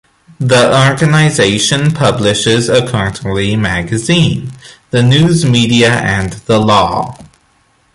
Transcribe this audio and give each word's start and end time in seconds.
The 0.39 0.87
organization 0.89 1.91
publishes 1.91 2.69
a 2.69 2.87
quarterly 2.89 3.55
magazine, 3.55 4.49
"The 4.89 5.03
News 5.03 5.45
Media 5.45 5.91
and 5.91 6.33
The 6.33 6.57
Law". 6.57 7.15